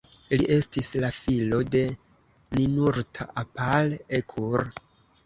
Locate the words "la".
1.01-1.11